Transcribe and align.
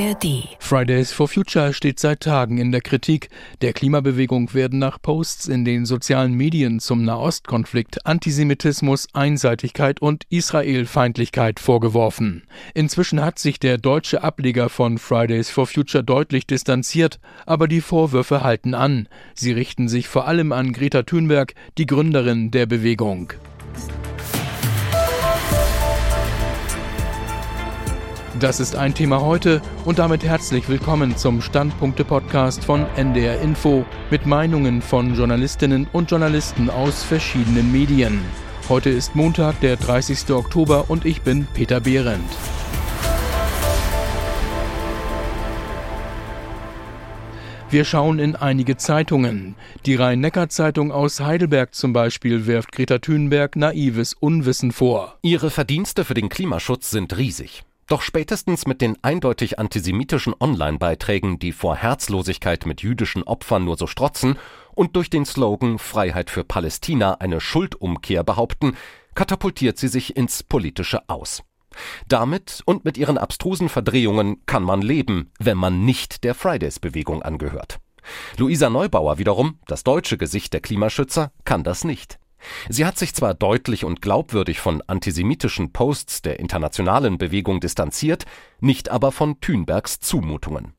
ARD. 0.00 0.48
Fridays 0.58 1.12
for 1.12 1.28
Future 1.28 1.74
steht 1.74 1.98
seit 1.98 2.20
Tagen 2.20 2.56
in 2.56 2.72
der 2.72 2.80
Kritik. 2.80 3.28
Der 3.60 3.74
Klimabewegung 3.74 4.54
werden 4.54 4.78
nach 4.78 5.00
Posts 5.02 5.48
in 5.48 5.64
den 5.64 5.84
sozialen 5.84 6.32
Medien 6.32 6.80
zum 6.80 7.04
Nahostkonflikt 7.04 8.06
Antisemitismus, 8.06 9.08
Einseitigkeit 9.12 10.00
und 10.00 10.24
Israelfeindlichkeit 10.30 11.60
vorgeworfen. 11.60 12.44
Inzwischen 12.72 13.22
hat 13.22 13.38
sich 13.38 13.60
der 13.60 13.76
deutsche 13.76 14.22
Ableger 14.22 14.70
von 14.70 14.96
Fridays 14.96 15.50
for 15.50 15.66
Future 15.66 16.02
deutlich 16.02 16.46
distanziert, 16.46 17.20
aber 17.44 17.68
die 17.68 17.82
Vorwürfe 17.82 18.42
halten 18.42 18.74
an. 18.74 19.06
Sie 19.34 19.52
richten 19.52 19.88
sich 19.88 20.08
vor 20.08 20.26
allem 20.26 20.52
an 20.52 20.72
Greta 20.72 21.02
Thunberg, 21.02 21.54
die 21.76 21.86
Gründerin 21.86 22.50
der 22.50 22.64
Bewegung. 22.66 23.34
Das 28.38 28.60
ist 28.60 28.76
ein 28.76 28.94
Thema 28.94 29.20
heute 29.22 29.60
und 29.84 29.98
damit 29.98 30.22
herzlich 30.22 30.68
willkommen 30.68 31.16
zum 31.16 31.42
Standpunkte-Podcast 31.42 32.64
von 32.64 32.86
NDR 32.94 33.40
Info 33.40 33.84
mit 34.08 34.24
Meinungen 34.24 34.82
von 34.82 35.16
Journalistinnen 35.16 35.88
und 35.92 36.12
Journalisten 36.12 36.70
aus 36.70 37.02
verschiedenen 37.02 37.72
Medien. 37.72 38.20
Heute 38.68 38.88
ist 38.88 39.16
Montag, 39.16 39.58
der 39.60 39.76
30. 39.76 40.30
Oktober 40.30 40.84
und 40.88 41.04
ich 41.06 41.22
bin 41.22 41.48
Peter 41.54 41.80
Behrendt. 41.80 42.30
Wir 47.68 47.84
schauen 47.84 48.20
in 48.20 48.36
einige 48.36 48.76
Zeitungen. 48.76 49.56
Die 49.86 49.96
Rhein-Neckar-Zeitung 49.96 50.92
aus 50.92 51.20
Heidelberg 51.20 51.74
zum 51.74 51.92
Beispiel 51.92 52.46
wirft 52.46 52.70
Greta 52.70 52.98
Thunberg 52.98 53.56
naives 53.56 54.14
Unwissen 54.14 54.70
vor. 54.70 55.18
Ihre 55.22 55.50
Verdienste 55.50 56.04
für 56.04 56.14
den 56.14 56.28
Klimaschutz 56.28 56.90
sind 56.90 57.16
riesig. 57.16 57.64
Doch 57.90 58.02
spätestens 58.02 58.68
mit 58.68 58.82
den 58.82 58.96
eindeutig 59.02 59.58
antisemitischen 59.58 60.32
Online-Beiträgen, 60.38 61.40
die 61.40 61.50
vor 61.50 61.74
Herzlosigkeit 61.74 62.64
mit 62.64 62.82
jüdischen 62.82 63.24
Opfern 63.24 63.64
nur 63.64 63.76
so 63.76 63.88
strotzen 63.88 64.38
und 64.76 64.94
durch 64.94 65.10
den 65.10 65.26
Slogan 65.26 65.80
Freiheit 65.80 66.30
für 66.30 66.44
Palästina 66.44 67.14
eine 67.14 67.40
Schuldumkehr 67.40 68.22
behaupten, 68.22 68.76
katapultiert 69.16 69.76
sie 69.76 69.88
sich 69.88 70.16
ins 70.16 70.44
politische 70.44 71.08
Aus. 71.08 71.42
Damit 72.06 72.62
und 72.64 72.84
mit 72.84 72.96
ihren 72.96 73.18
abstrusen 73.18 73.68
Verdrehungen 73.68 74.46
kann 74.46 74.62
man 74.62 74.82
leben, 74.82 75.32
wenn 75.40 75.58
man 75.58 75.84
nicht 75.84 76.22
der 76.22 76.36
Fridays-Bewegung 76.36 77.22
angehört. 77.22 77.80
Luisa 78.36 78.70
Neubauer 78.70 79.18
wiederum, 79.18 79.58
das 79.66 79.82
deutsche 79.82 80.16
Gesicht 80.16 80.52
der 80.52 80.60
Klimaschützer, 80.60 81.32
kann 81.44 81.64
das 81.64 81.82
nicht. 81.82 82.19
Sie 82.68 82.86
hat 82.86 82.98
sich 82.98 83.14
zwar 83.14 83.34
deutlich 83.34 83.84
und 83.84 84.02
glaubwürdig 84.02 84.60
von 84.60 84.82
antisemitischen 84.86 85.72
Posts 85.72 86.22
der 86.22 86.40
internationalen 86.40 87.18
Bewegung 87.18 87.60
distanziert, 87.60 88.24
nicht 88.60 88.90
aber 88.90 89.12
von 89.12 89.40
Thünbergs 89.40 90.00
Zumutungen. 90.00 90.74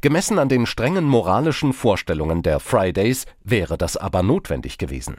Gemessen 0.00 0.38
an 0.38 0.48
den 0.48 0.66
strengen 0.66 1.04
moralischen 1.04 1.72
Vorstellungen 1.72 2.42
der 2.42 2.60
Fridays 2.60 3.26
wäre 3.42 3.78
das 3.78 3.96
aber 3.96 4.22
notwendig 4.22 4.78
gewesen. 4.78 5.16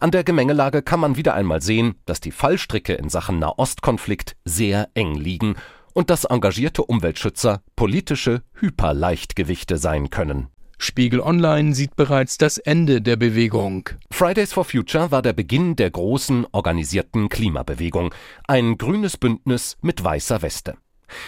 An 0.00 0.10
der 0.10 0.24
Gemengelage 0.24 0.82
kann 0.82 1.00
man 1.00 1.16
wieder 1.16 1.34
einmal 1.34 1.62
sehen, 1.62 1.94
dass 2.04 2.20
die 2.20 2.32
Fallstricke 2.32 2.94
in 2.94 3.08
Sachen 3.08 3.38
Nahostkonflikt 3.38 4.36
sehr 4.44 4.88
eng 4.94 5.14
liegen 5.14 5.54
und 5.94 6.10
dass 6.10 6.24
engagierte 6.24 6.84
Umweltschützer 6.84 7.62
politische 7.76 8.42
Hyperleichtgewichte 8.54 9.78
sein 9.78 10.10
können. 10.10 10.48
Spiegel 10.82 11.20
Online 11.20 11.74
sieht 11.74 11.94
bereits 11.94 12.38
das 12.38 12.58
Ende 12.58 13.00
der 13.00 13.14
Bewegung. 13.14 13.88
Fridays 14.10 14.52
for 14.52 14.64
Future 14.64 15.12
war 15.12 15.22
der 15.22 15.32
Beginn 15.32 15.76
der 15.76 15.90
großen 15.92 16.44
organisierten 16.50 17.28
Klimabewegung, 17.28 18.12
ein 18.48 18.78
grünes 18.78 19.16
Bündnis 19.16 19.76
mit 19.80 20.02
weißer 20.02 20.42
Weste. 20.42 20.74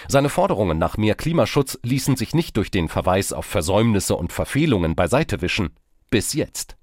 Seine 0.09 0.29
Forderungen 0.29 0.79
nach 0.79 0.97
mehr 0.97 1.15
Klimaschutz 1.15 1.79
ließen 1.85 2.17
sich 2.17 2.35
nicht 2.35 2.57
durch 2.57 2.73
den 2.73 2.89
Verweis 2.89 3.33
auf 3.33 3.47
Versäumnisse 3.47 4.17
und 4.17 4.33
Verfehlungen 4.33 4.97
beiseite 4.97 5.41
wischen. 5.41 5.71
Bis 6.11 6.33
jetzt. 6.33 6.77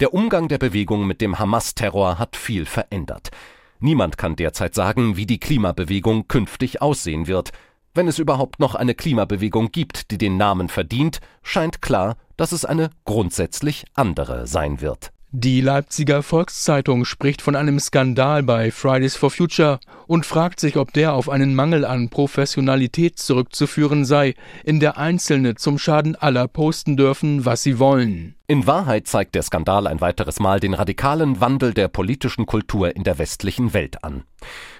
Der 0.00 0.14
Umgang 0.14 0.48
der 0.48 0.58
Bewegung 0.58 1.06
mit 1.06 1.20
dem 1.20 1.38
Hamas-Terror 1.38 2.18
hat 2.18 2.36
viel 2.36 2.64
verändert. 2.64 3.30
Niemand 3.78 4.16
kann 4.16 4.36
derzeit 4.36 4.74
sagen, 4.74 5.18
wie 5.18 5.26
die 5.26 5.38
Klimabewegung 5.38 6.28
künftig 6.28 6.80
aussehen 6.80 7.26
wird. 7.26 7.52
Wenn 7.96 8.08
es 8.08 8.18
überhaupt 8.18 8.60
noch 8.60 8.74
eine 8.74 8.94
Klimabewegung 8.94 9.72
gibt, 9.72 10.10
die 10.10 10.18
den 10.18 10.36
Namen 10.36 10.68
verdient, 10.68 11.20
scheint 11.42 11.80
klar, 11.80 12.18
dass 12.36 12.52
es 12.52 12.66
eine 12.66 12.90
grundsätzlich 13.06 13.86
andere 13.94 14.46
sein 14.46 14.82
wird. 14.82 15.12
Die 15.38 15.60
Leipziger 15.60 16.22
Volkszeitung 16.22 17.04
spricht 17.04 17.42
von 17.42 17.56
einem 17.56 17.78
Skandal 17.78 18.42
bei 18.42 18.70
Fridays 18.70 19.16
for 19.16 19.30
Future 19.30 19.80
und 20.06 20.24
fragt 20.24 20.60
sich, 20.60 20.78
ob 20.78 20.94
der 20.94 21.12
auf 21.12 21.28
einen 21.28 21.54
Mangel 21.54 21.84
an 21.84 22.08
Professionalität 22.08 23.18
zurückzuführen 23.18 24.06
sei, 24.06 24.32
in 24.64 24.80
der 24.80 24.96
Einzelne 24.96 25.54
zum 25.54 25.76
Schaden 25.76 26.16
aller 26.16 26.48
posten 26.48 26.96
dürfen, 26.96 27.44
was 27.44 27.62
sie 27.62 27.78
wollen. 27.78 28.34
In 28.46 28.66
Wahrheit 28.66 29.08
zeigt 29.08 29.34
der 29.34 29.42
Skandal 29.42 29.86
ein 29.86 30.00
weiteres 30.00 30.40
Mal 30.40 30.58
den 30.58 30.72
radikalen 30.72 31.38
Wandel 31.38 31.74
der 31.74 31.88
politischen 31.88 32.46
Kultur 32.46 32.96
in 32.96 33.04
der 33.04 33.18
westlichen 33.18 33.74
Welt 33.74 34.04
an. 34.04 34.22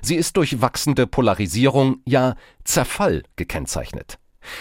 Sie 0.01 0.15
ist 0.15 0.39
durch 0.39 0.63
wachsende 0.63 1.07
Polarisierung, 1.07 1.99
ja 2.07 2.35
Zerfall 2.65 3.25
gekennzeichnet. 3.37 4.19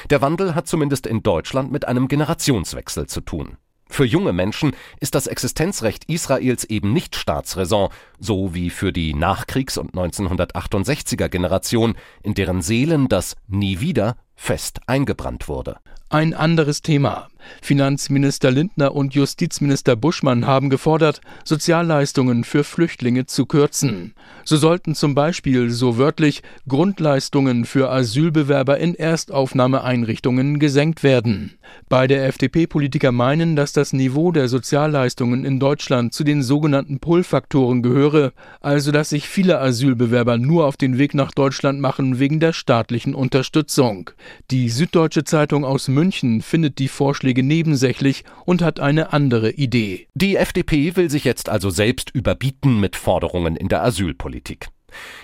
Der 0.09 0.21
Wandel 0.21 0.55
hat 0.55 0.67
zumindest 0.67 1.07
in 1.07 1.23
Deutschland 1.23 1.71
mit 1.71 1.87
einem 1.87 2.09
Generationswechsel 2.09 3.07
zu 3.07 3.21
tun. 3.21 3.55
Für 3.87 4.05
junge 4.05 4.33
Menschen 4.33 4.75
ist 4.99 5.15
das 5.15 5.27
Existenzrecht 5.27 6.05
Israels 6.05 6.63
eben 6.65 6.91
nicht 6.91 7.15
Staatsräson, 7.15 7.89
so 8.19 8.53
wie 8.53 8.69
für 8.69 8.91
die 8.91 9.13
Nachkriegs- 9.13 9.77
und 9.77 9.93
1968er 9.93 11.29
Generation, 11.29 11.95
in 12.23 12.33
deren 12.33 12.61
Seelen 12.61 13.07
das 13.07 13.35
Nie 13.47 13.79
wieder 13.79 14.17
fest 14.35 14.81
eingebrannt 14.87 15.47
wurde. 15.47 15.77
Ein 16.09 16.33
anderes 16.33 16.81
Thema. 16.81 17.27
Finanzminister 17.61 18.51
Lindner 18.51 18.95
und 18.95 19.13
Justizminister 19.13 19.95
Buschmann 19.95 20.45
haben 20.45 20.69
gefordert, 20.69 21.21
Sozialleistungen 21.43 22.43
für 22.43 22.63
Flüchtlinge 22.63 23.25
zu 23.25 23.45
kürzen. 23.45 24.13
So 24.43 24.57
sollten 24.57 24.93
zum 24.93 25.15
Beispiel, 25.15 25.69
so 25.69 25.97
wörtlich, 25.97 26.43
Grundleistungen 26.67 27.65
für 27.65 27.91
Asylbewerber 27.91 28.77
in 28.77 28.93
Erstaufnahmeeinrichtungen 28.93 30.59
gesenkt 30.59 31.03
werden. 31.03 31.53
Beide 31.89 32.17
FDP-Politiker 32.17 33.11
meinen, 33.11 33.55
dass 33.55 33.73
das 33.73 33.93
Niveau 33.93 34.31
der 34.31 34.47
Sozialleistungen 34.47 35.45
in 35.45 35.59
Deutschland 35.59 36.13
zu 36.13 36.23
den 36.23 36.43
sogenannten 36.43 36.99
Pull-Faktoren 36.99 37.81
gehöre, 37.81 38.33
also 38.61 38.91
dass 38.91 39.09
sich 39.09 39.27
viele 39.27 39.59
Asylbewerber 39.59 40.37
nur 40.37 40.65
auf 40.65 40.77
den 40.77 40.97
Weg 40.97 41.13
nach 41.13 41.31
Deutschland 41.31 41.79
machen 41.79 42.19
wegen 42.19 42.39
der 42.39 42.53
staatlichen 42.53 43.15
Unterstützung. 43.15 44.11
Die 44.51 44.69
Süddeutsche 44.69 45.23
Zeitung 45.23 45.65
aus 45.65 45.87
München 45.87 46.41
findet 46.41 46.79
die 46.79 46.87
Vorschläge 46.87 47.34
nebensächlich 47.43 48.23
und 48.45 48.61
hat 48.61 48.79
eine 48.79 49.13
andere 49.13 49.51
Idee. 49.51 50.07
Die 50.13 50.35
FDP 50.35 50.95
will 50.95 51.09
sich 51.09 51.23
jetzt 51.23 51.49
also 51.49 51.69
selbst 51.69 52.11
überbieten 52.11 52.79
mit 52.79 52.95
Forderungen 52.95 53.55
in 53.55 53.67
der 53.67 53.83
Asylpolitik. 53.83 54.69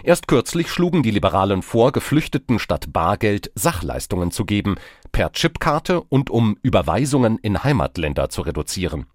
Erst 0.04 0.28
kürzlich 0.28 0.70
schlugen 0.70 1.04
die 1.04 1.12
Liberalen 1.12 1.62
vor, 1.62 1.92
Geflüchteten 1.92 2.60
statt 2.60 2.88
Bargeld 2.92 3.52
Sachleistungen 3.56 4.32
zu 4.32 4.46
geben, 4.46 4.76
per 5.12 5.32
Chipkarte 5.32 6.02
und 6.02 6.30
um 6.30 6.58
Überweisungen 6.62 7.38
in 7.38 7.64
Heimatländer 7.64 8.30
zu 8.30 8.42
reduzieren. 8.42 9.06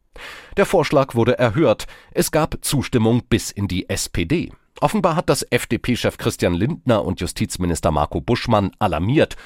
Der 0.57 0.67
Vorschlag 0.67 1.15
wurde 1.15 1.39
erhört, 1.39 1.87
es 2.13 2.31
gab 2.31 2.57
Zustimmung 2.63 3.23
bis 3.29 3.51
in 3.51 3.69
die 3.69 3.89
SPD. 3.89 4.51
Offenbar 4.81 5.17
hat 5.17 5.29
das 5.29 5.43
FDP-Chef 5.43 6.19
Christian 6.19 6.55
Lindner 6.55 7.05
und 7.05 7.21
Justizminister 7.21 7.91
Marco 7.91 8.21
Buschmann 8.21 8.73
alarmiert, 8.79 9.37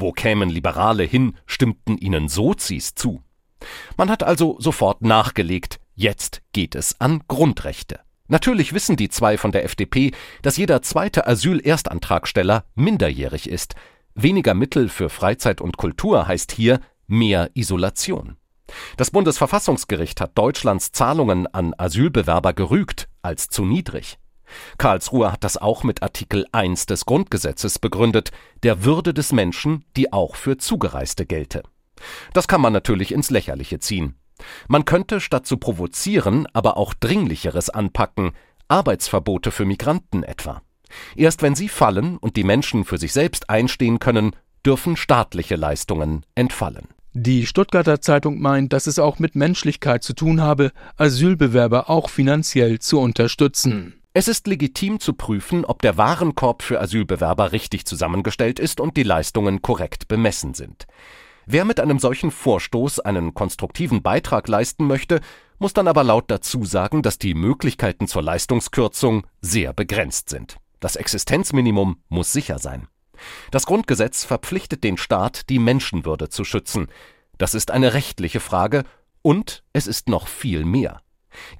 wo 0.00 0.12
kämen 0.12 0.50
Liberale 0.50 1.04
hin, 1.04 1.36
stimmten 1.46 1.98
ihnen 1.98 2.28
Sozis 2.28 2.94
zu. 2.94 3.22
Man 3.96 4.10
hat 4.10 4.22
also 4.22 4.56
sofort 4.60 5.02
nachgelegt, 5.02 5.80
jetzt 5.94 6.42
geht 6.52 6.74
es 6.74 7.00
an 7.00 7.22
Grundrechte. 7.28 8.00
Natürlich 8.28 8.74
wissen 8.74 8.96
die 8.96 9.08
zwei 9.08 9.38
von 9.38 9.52
der 9.52 9.64
FDP, 9.64 10.12
dass 10.42 10.58
jeder 10.58 10.82
zweite 10.82 11.26
Asylerstantragsteller 11.26 12.64
minderjährig 12.74 13.48
ist. 13.48 13.74
Weniger 14.14 14.54
Mittel 14.54 14.88
für 14.88 15.08
Freizeit 15.08 15.60
und 15.60 15.78
Kultur 15.78 16.28
heißt 16.28 16.52
hier 16.52 16.80
mehr 17.06 17.50
Isolation. 17.54 18.36
Das 18.98 19.10
Bundesverfassungsgericht 19.10 20.20
hat 20.20 20.36
Deutschlands 20.36 20.92
Zahlungen 20.92 21.46
an 21.46 21.72
Asylbewerber 21.78 22.52
gerügt 22.52 23.08
als 23.22 23.48
zu 23.48 23.64
niedrig. 23.64 24.18
Karlsruhe 24.78 25.32
hat 25.32 25.44
das 25.44 25.56
auch 25.56 25.84
mit 25.84 26.02
Artikel 26.02 26.46
1 26.52 26.86
des 26.86 27.06
Grundgesetzes 27.06 27.78
begründet, 27.78 28.30
der 28.62 28.84
Würde 28.84 29.14
des 29.14 29.32
Menschen, 29.32 29.84
die 29.96 30.12
auch 30.12 30.36
für 30.36 30.58
Zugereiste 30.58 31.26
gelte. 31.26 31.62
Das 32.32 32.48
kann 32.48 32.60
man 32.60 32.72
natürlich 32.72 33.12
ins 33.12 33.30
Lächerliche 33.30 33.78
ziehen. 33.80 34.14
Man 34.68 34.84
könnte 34.84 35.20
statt 35.20 35.46
zu 35.46 35.56
provozieren 35.56 36.46
aber 36.52 36.76
auch 36.76 36.94
Dringlicheres 36.94 37.70
anpacken, 37.70 38.32
Arbeitsverbote 38.68 39.50
für 39.50 39.64
Migranten 39.64 40.22
etwa. 40.22 40.62
Erst 41.16 41.42
wenn 41.42 41.54
sie 41.54 41.68
fallen 41.68 42.16
und 42.16 42.36
die 42.36 42.44
Menschen 42.44 42.84
für 42.84 42.98
sich 42.98 43.12
selbst 43.12 43.50
einstehen 43.50 43.98
können, 43.98 44.34
dürfen 44.64 44.96
staatliche 44.96 45.56
Leistungen 45.56 46.24
entfallen. 46.34 46.88
Die 47.14 47.46
Stuttgarter 47.46 48.00
Zeitung 48.00 48.40
meint, 48.40 48.72
dass 48.72 48.86
es 48.86 48.98
auch 48.98 49.18
mit 49.18 49.34
Menschlichkeit 49.34 50.02
zu 50.04 50.12
tun 50.12 50.40
habe, 50.40 50.72
Asylbewerber 50.96 51.90
auch 51.90 52.10
finanziell 52.10 52.78
zu 52.78 53.00
unterstützen. 53.00 53.97
Es 54.14 54.26
ist 54.26 54.46
legitim 54.46 55.00
zu 55.00 55.12
prüfen, 55.12 55.64
ob 55.64 55.82
der 55.82 55.96
Warenkorb 55.96 56.62
für 56.62 56.80
Asylbewerber 56.80 57.52
richtig 57.52 57.84
zusammengestellt 57.84 58.58
ist 58.58 58.80
und 58.80 58.96
die 58.96 59.02
Leistungen 59.02 59.62
korrekt 59.62 60.08
bemessen 60.08 60.54
sind. 60.54 60.86
Wer 61.46 61.64
mit 61.64 61.78
einem 61.80 61.98
solchen 61.98 62.30
Vorstoß 62.30 63.00
einen 63.00 63.34
konstruktiven 63.34 64.02
Beitrag 64.02 64.48
leisten 64.48 64.86
möchte, 64.86 65.20
muss 65.58 65.72
dann 65.72 65.88
aber 65.88 66.04
laut 66.04 66.30
dazu 66.30 66.64
sagen, 66.64 67.02
dass 67.02 67.18
die 67.18 67.34
Möglichkeiten 67.34 68.06
zur 68.06 68.22
Leistungskürzung 68.22 69.26
sehr 69.40 69.72
begrenzt 69.72 70.30
sind. 70.30 70.56
Das 70.80 70.96
Existenzminimum 70.96 72.02
muss 72.08 72.32
sicher 72.32 72.58
sein. 72.58 72.88
Das 73.50 73.66
Grundgesetz 73.66 74.24
verpflichtet 74.24 74.84
den 74.84 74.96
Staat, 74.96 75.48
die 75.48 75.58
Menschenwürde 75.58 76.28
zu 76.28 76.44
schützen. 76.44 76.88
Das 77.36 77.54
ist 77.54 77.70
eine 77.70 77.94
rechtliche 77.94 78.40
Frage 78.40 78.84
und 79.22 79.64
es 79.72 79.86
ist 79.86 80.08
noch 80.08 80.28
viel 80.28 80.64
mehr. 80.64 81.02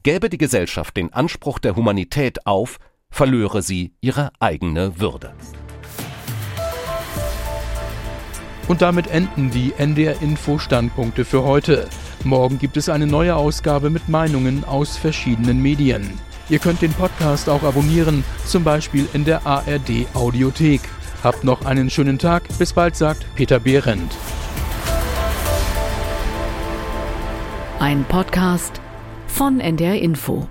Gäbe 0.03 0.31
die 0.31 0.39
Gesellschaft 0.39 0.97
den 0.97 1.13
Anspruch 1.13 1.59
der 1.59 1.77
Humanität 1.77 2.47
auf, 2.47 2.79
verlöre 3.11 3.63
sie 3.63 3.95
ihre 4.01 4.31
eigene 4.41 5.01
Würde. 5.01 5.35
Und 8.69 8.83
damit 8.83 9.07
enden 9.07 9.51
die 9.51 9.73
NDR 9.79 10.21
Info 10.21 10.59
Standpunkte 10.59 11.25
für 11.25 11.43
heute. 11.43 11.89
Morgen 12.25 12.59
gibt 12.59 12.77
es 12.77 12.89
eine 12.89 13.07
neue 13.07 13.35
Ausgabe 13.35 13.89
mit 13.89 14.09
Meinungen 14.09 14.65
aus 14.65 14.97
verschiedenen 14.99 15.63
Medien. 15.63 16.21
Ihr 16.51 16.59
könnt 16.59 16.83
den 16.83 16.93
Podcast 16.93 17.49
auch 17.49 17.63
abonnieren, 17.63 18.25
zum 18.47 18.65
Beispiel 18.65 19.09
in 19.15 19.25
der 19.25 19.47
ARD 19.47 20.07
Audiothek. 20.15 20.83
Habt 21.23 21.45
noch 21.45 21.65
einen 21.65 21.91
schönen 21.91 22.19
Tag. 22.19 22.45
Bis 22.59 22.73
bald, 22.73 22.97
sagt 22.97 23.27
Peter 23.35 23.59
Behrendt. 23.59 24.17
Ein 27.79 28.05
Podcast 28.05 28.81
von 29.29 29.61
NDR 29.61 30.01
Info. 30.01 30.49